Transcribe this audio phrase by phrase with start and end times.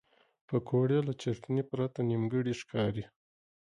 [0.47, 3.03] پکورې له چټنې پرته نیمګړې ښکاري